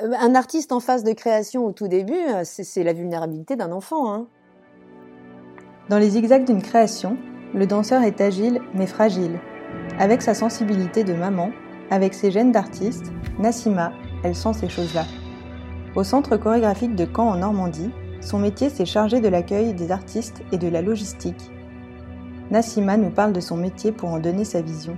[0.00, 3.72] Euh, un artiste en phase de création au tout début, euh, c'est la vulnérabilité d'un
[3.72, 4.12] enfant.
[4.12, 4.26] Hein.
[5.88, 7.16] Dans les zigzags d'une création,
[7.52, 9.40] le danseur est agile mais fragile.
[9.98, 11.50] Avec sa sensibilité de maman,
[11.90, 13.92] avec ses gènes d'artiste, Nassima,
[14.22, 15.04] elle sent ces choses-là.
[15.96, 17.90] Au centre chorégraphique de Caen en Normandie,
[18.20, 21.50] son métier c'est chargé de l'accueil des artistes et de la logistique.
[22.52, 24.96] Nassima nous parle de son métier pour en donner sa vision.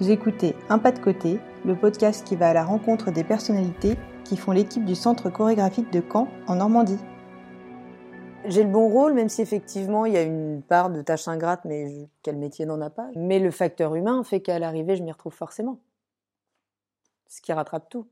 [0.00, 3.96] Vous écoutez Un pas de côté, le podcast qui va à la rencontre des personnalités
[4.24, 6.98] qui font l'équipe du centre chorégraphique de Caen en Normandie.
[8.46, 11.64] J'ai le bon rôle, même si effectivement il y a une part de tâche ingrate,
[11.64, 13.08] mais quel métier n'en a pas.
[13.16, 15.78] Mais le facteur humain fait qu'à l'arrivée, je m'y retrouve forcément.
[17.28, 18.06] Ce qui rattrape tout.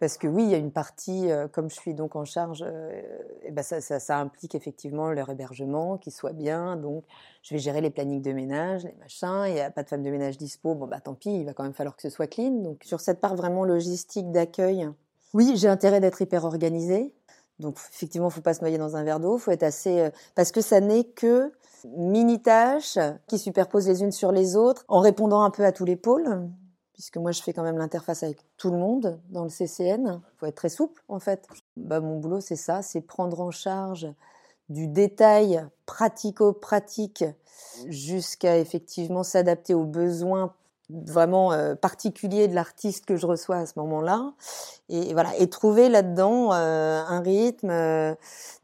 [0.00, 2.64] Parce que oui, il y a une partie, euh, comme je suis donc en charge,
[2.64, 3.02] euh,
[3.42, 6.76] et ben ça, implique effectivement leur hébergement, qui soit bien.
[6.76, 7.04] Donc,
[7.42, 9.44] je vais gérer les plannings de ménage, les machins.
[9.48, 10.76] Il n'y a pas de femme de ménage dispo.
[10.76, 12.62] Bon, bah tant pis, il va quand même falloir que ce soit clean.
[12.62, 14.88] Donc, sur cette part vraiment logistique d'accueil,
[15.34, 17.12] oui, j'ai intérêt d'être hyper organisée.
[17.58, 19.36] Donc, effectivement, faut pas se noyer dans un verre d'eau.
[19.36, 21.52] Faut être assez, euh, parce que ça n'est que
[21.96, 25.84] mini tâches qui superposent les unes sur les autres, en répondant un peu à tous
[25.84, 26.48] les pôles
[26.98, 30.20] puisque moi je fais quand même l'interface avec tout le monde dans le CCN.
[30.20, 31.46] Il faut être très souple en fait.
[31.76, 34.08] Bah, mon boulot c'est ça, c'est prendre en charge
[34.68, 37.24] du détail pratico-pratique
[37.86, 40.52] jusqu'à effectivement s'adapter aux besoins
[40.90, 44.32] vraiment euh, particuliers de l'artiste que je reçois à ce moment-là
[44.88, 48.14] et, voilà et trouver là-dedans euh, un rythme euh,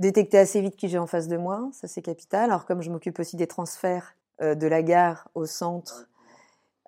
[0.00, 2.90] détecter assez vite qui j'ai en face de moi ça c'est capital alors comme je
[2.90, 6.08] m'occupe aussi des transferts de la gare au centre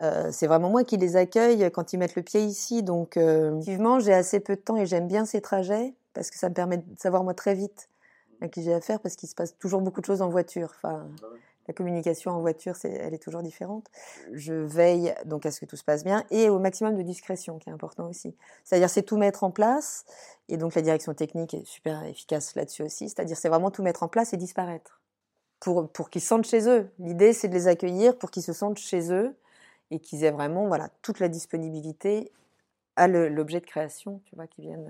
[0.02, 2.82] euh, c'est vraiment moi qui les accueille quand ils mettent le pied ici.
[2.82, 6.38] Donc, euh, effectivement, j'ai assez peu de temps et j'aime bien ces trajets parce que
[6.38, 7.88] ça me permet de savoir moi très vite
[8.40, 10.72] à qui j'ai affaire parce qu'il se passe toujours beaucoup de choses en voiture.
[10.76, 11.26] Enfin, ah
[11.68, 13.88] la communication en voiture, c'est, elle est toujours différente.
[14.32, 17.58] Je veille donc à ce que tout se passe bien et au maximum de discrétion,
[17.58, 18.36] qui est important aussi.
[18.64, 20.04] C'est-à-dire, c'est tout mettre en place
[20.48, 23.08] et donc la direction technique est super efficace là-dessus aussi.
[23.08, 25.00] C'est-à-dire, c'est vraiment tout mettre en place et disparaître
[25.58, 26.88] pour pour qu'ils se sentent chez eux.
[26.98, 29.34] L'idée, c'est de les accueillir pour qu'ils se sentent chez eux
[29.90, 32.32] et qu'ils aient vraiment voilà, toute la disponibilité
[32.96, 34.88] à l'objet de création, tu vois, qui viennent.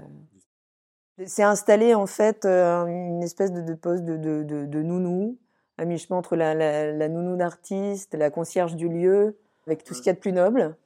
[1.18, 1.24] Euh.
[1.26, 5.38] C'est installé en fait euh, une espèce de, de poste de, de, de, nounou,
[5.78, 10.00] à mi-chemin entre la, la, la nounou d'artiste, la concierge du lieu, avec tout ce
[10.00, 10.76] qu'il y a de plus noble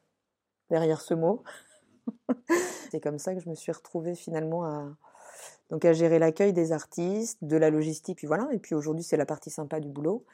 [0.71, 1.43] derrière ce mot.
[2.91, 4.89] C'est comme ça que je me suis retrouvée finalement à,
[5.71, 8.49] donc à gérer l'accueil des artistes, de la logistique, puis voilà.
[8.53, 10.25] Et puis aujourd'hui, c'est la partie sympa du boulot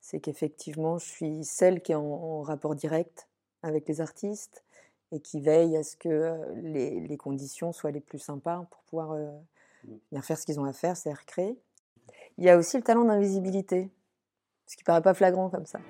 [0.00, 3.28] c'est qu'effectivement, je suis celle qui est en, rapport direct
[3.62, 4.64] avec les artistes
[5.12, 9.30] et qui veille à ce que les, conditions soient les plus sympas pour pouvoir euh,
[9.84, 9.94] mmh.
[10.12, 11.58] bien faire ce qu'ils ont à faire, c'est recréer.
[12.36, 13.90] Il y a aussi le talent d'invisibilité,
[14.66, 15.80] ce qui paraît pas flagrant comme ça.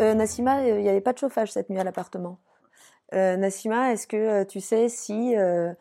[0.00, 2.38] Euh, Nassima, il n'y avait pas de chauffage cette nuit à l'appartement.
[3.14, 5.72] Euh, Nassima, est-ce que euh, tu sais si euh,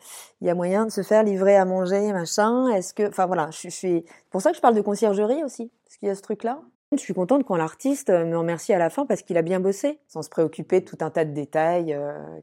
[0.41, 2.67] il y a moyen de se faire livrer à manger, machin?
[2.69, 4.05] Est-ce que, enfin voilà, je, suis.
[4.29, 6.61] pour ça que je parle de conciergerie aussi, parce qu'il y a ce truc-là.
[6.93, 9.99] Je suis contente quand l'artiste me remercie à la fin parce qu'il a bien bossé,
[10.09, 11.97] sans se préoccuper de tout un tas de détails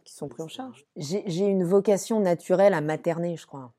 [0.05, 0.87] qui sont pris en charge.
[0.97, 3.73] J'ai une vocation naturelle à materner, je crois.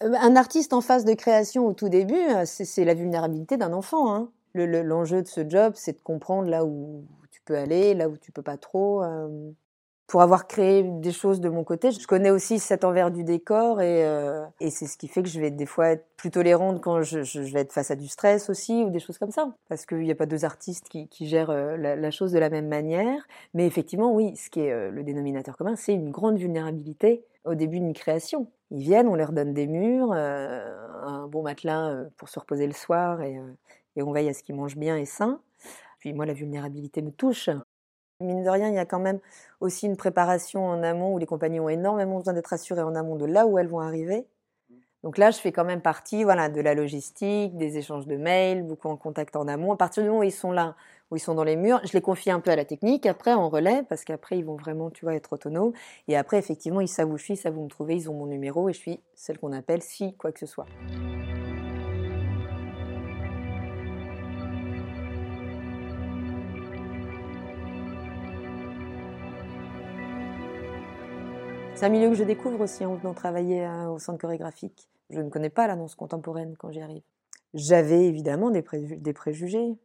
[0.00, 4.14] Un artiste en phase de création au tout début, c'est la vulnérabilité d'un enfant.
[4.14, 4.30] Hein.
[4.54, 8.32] L'enjeu de ce job, c'est de comprendre là où tu peux aller, là où tu
[8.32, 9.02] peux pas trop
[10.06, 11.90] pour avoir créé des choses de mon côté.
[11.90, 15.28] Je connais aussi cet envers du décor et, euh, et c'est ce qui fait que
[15.28, 18.48] je vais des fois être plus tolérante quand je, vais être face à du stress
[18.48, 19.52] aussi ou des choses comme ça.
[19.68, 22.68] Parce qu'il n'y a pas deux artistes qui, gèrent euh, la, chose de la même
[22.68, 23.26] manière.
[23.54, 27.54] Mais effectivement, oui, ce qui est euh, le dénominateur commun, c'est une grande vulnérabilité au
[27.54, 28.48] début d'une création.
[28.70, 33.22] Ils viennent, on leur donne des murs, un bon matelas pour se reposer le soir
[33.22, 33.38] et,
[33.94, 35.40] et on veille à ce qu'ils mangent bien et sain.
[36.00, 37.48] Puis moi, la vulnérabilité me touche.
[38.20, 39.20] Mine de rien, il y a quand même
[39.60, 43.16] aussi une préparation en amont où les compagnies ont énormément besoin d'être assurées en amont
[43.16, 44.26] de là où elles vont arriver.
[45.02, 48.62] Donc là, je fais quand même partie voilà, de la logistique, des échanges de mails,
[48.62, 49.72] beaucoup en contact en amont.
[49.72, 50.76] À partir du moment où ils sont là,
[51.10, 53.34] où ils sont dans les murs, je les confie un peu à la technique, après
[53.34, 55.72] en relais, parce qu'après, ils vont vraiment, tu vois, être autonomes.
[56.08, 58.14] Et après, effectivement, ils savent où je suis, ils savent où me trouver, ils ont
[58.14, 60.66] mon numéro et je suis celle qu'on appelle si quoi que ce soit.
[71.76, 74.88] C'est un milieu que je découvre aussi en venant travailler euh, au centre chorégraphique.
[75.10, 77.02] Je ne connais pas la danse contemporaine quand j'y arrive.
[77.52, 78.62] J'avais évidemment des,
[79.12, 79.76] préjugés.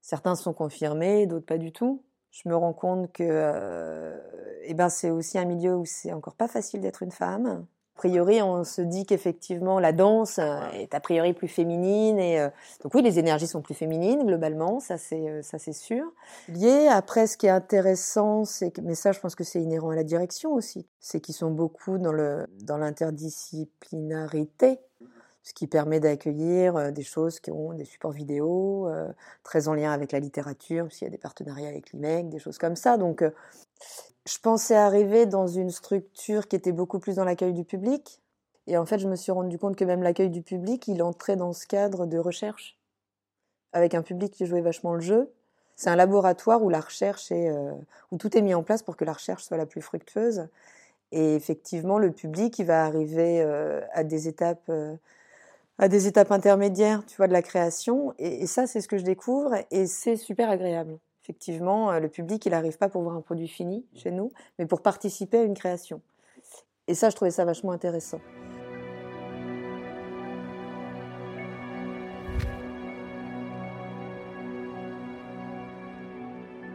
[0.00, 2.04] Certains sont confirmés, d'autres pas du tout.
[2.30, 4.16] Je me rends compte que euh,
[4.62, 7.66] eh ben, c'est aussi un milieu où c'est encore pas facile d'être une femme.
[7.96, 12.40] A priori, on se dit qu'effectivement la danse euh, est a priori plus féminine et
[12.40, 12.48] euh,
[12.82, 16.04] donc oui, les énergies sont plus féminines globalement, ça c'est euh, ça c'est sûr.
[16.48, 19.90] Lié après, ce qui est intéressant, c'est que mais ça, je pense que c'est inhérent
[19.90, 24.80] à la direction aussi, c'est qu'ils sont beaucoup dans le dans l'interdisciplinarité
[25.44, 28.88] ce qui permet d'accueillir des choses qui ont des supports vidéo,
[29.42, 32.56] très en lien avec la littérature, s'il y a des partenariats avec l'IMEC, des choses
[32.56, 32.96] comme ça.
[32.96, 33.22] Donc,
[34.26, 38.20] je pensais arriver dans une structure qui était beaucoup plus dans l'accueil du public.
[38.66, 41.36] Et en fait, je me suis rendu compte que même l'accueil du public, il entrait
[41.36, 42.78] dans ce cadre de recherche,
[43.72, 45.30] avec un public qui jouait vachement le jeu.
[45.76, 47.50] C'est un laboratoire où la recherche est,
[48.10, 50.48] où tout est mis en place pour que la recherche soit la plus fructueuse.
[51.12, 53.42] Et effectivement, le public, il va arriver
[53.92, 54.70] à des étapes
[55.78, 58.14] à des étapes intermédiaires, tu vois, de la création.
[58.18, 60.98] Et, ça, c'est ce que je découvre et c'est super agréable.
[61.24, 64.66] Effectivement, euh, le public, il n'arrive pas pour voir un produit fini chez nous, mais
[64.66, 66.02] pour participer à une création.
[66.86, 68.20] Et ça, je trouvais ça vachement intéressant.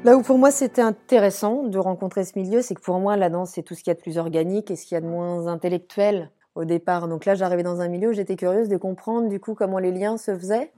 [0.04, 3.30] Là où pour moi c'était intéressant de rencontrer ce milieu, c'est que pour moi la
[3.30, 5.02] danse c'est tout ce qu'il y a de plus organique et ce qu'il y a
[5.02, 7.08] de moins intellectuel au départ.
[7.08, 9.92] Donc là, j'arrivais dans un milieu où j'étais curieuse de comprendre du coup comment les
[9.92, 10.72] liens se faisaient.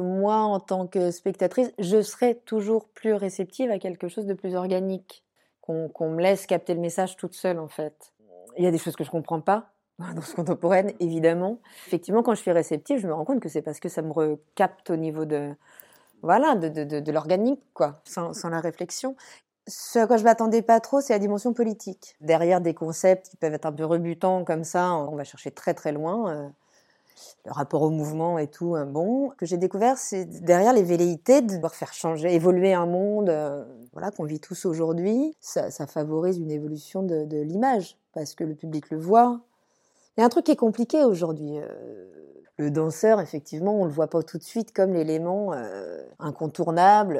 [0.00, 4.54] Moi, en tant que spectatrice, je serais toujours plus réceptive à quelque chose de plus
[4.54, 5.24] organique,
[5.60, 8.12] qu'on me laisse capter le message toute seule en fait.
[8.56, 11.58] Il y a des choses que je comprends pas dans ce contemporaine, évidemment.
[11.86, 14.12] Effectivement, quand je suis réceptive, je me rends compte que c'est parce que ça me
[14.12, 15.54] recapte au niveau de
[16.22, 19.16] voilà, de, de, de, l'organique, quoi, sans, sans, la réflexion.
[19.68, 22.16] Ce à quoi je m'attendais pas trop, c'est la dimension politique.
[22.20, 25.74] Derrière des concepts qui peuvent être un peu rebutants comme ça, on va chercher très
[25.74, 26.52] très loin.
[27.44, 31.42] Le rapport au mouvement et tout, hein, bon, que j'ai découvert, c'est derrière les velléités
[31.42, 35.34] de devoir faire changer, évoluer un monde, euh, voilà, qu'on vit tous aujourd'hui.
[35.40, 39.40] Ça, favorise une évolution de, l'image parce que le public le voit.
[40.16, 41.58] Il y a un truc qui est compliqué aujourd'hui.
[41.58, 42.12] Euh,
[42.58, 45.52] le danseur, effectivement, on le voit pas tout de suite comme l'élément
[46.18, 47.16] incontournable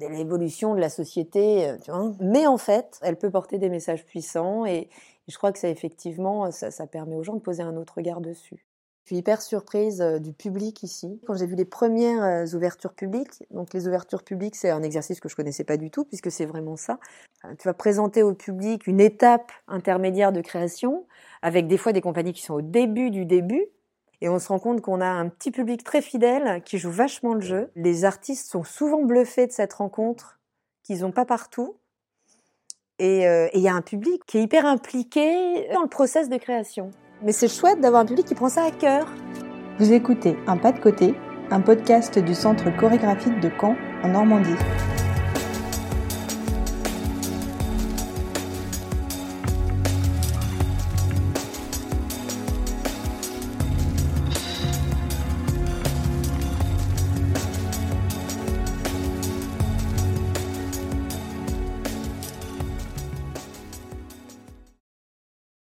[0.00, 1.74] de l'évolution de la société.
[2.20, 4.88] Mais en fait, elle peut porter des messages puissants et,
[5.26, 8.64] je crois que ça, effectivement, ça, permet aux gens de poser un autre regard dessus.
[9.10, 11.20] Suis hyper surprise du public ici.
[11.26, 15.28] Quand j'ai vu les premières ouvertures publiques, donc les ouvertures publiques, c'est un exercice que
[15.28, 17.00] je connaissais pas du tout, puisque c'est vraiment ça.
[17.58, 21.08] Tu vas présenter au public une étape intermédiaire de création,
[21.42, 23.66] avec des fois des compagnies qui sont au début du début,
[24.20, 27.34] et on se rend compte qu'on a un petit public très fidèle qui joue vachement
[27.34, 27.72] le jeu.
[27.74, 30.38] Les artistes sont souvent bluffés de cette rencontre
[30.84, 31.78] qu'ils n'ont pas partout.
[33.02, 36.36] Euh, et il y a un public qui est hyper impliqué dans le process de
[36.36, 36.92] création.
[37.22, 39.06] Mais c'est chouette d'avoir un public qui prend ça à cœur.
[39.78, 41.14] Vous écoutez Un pas de côté,
[41.50, 44.56] un podcast du Centre chorégraphique de Caen en Normandie.